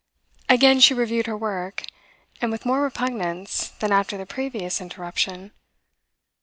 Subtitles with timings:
[0.49, 1.83] Again she reviewed her work,
[2.41, 5.51] and with more repugnance than after the previous interruption.